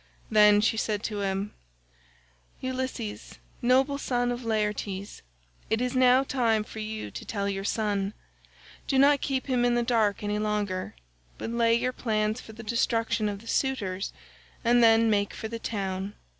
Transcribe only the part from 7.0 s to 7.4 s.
to